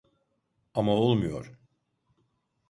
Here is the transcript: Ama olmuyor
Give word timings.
Ama 0.73 0.95
olmuyor 0.95 1.51